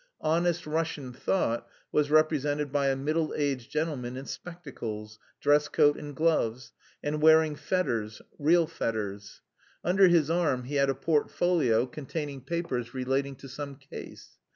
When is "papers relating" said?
12.41-13.35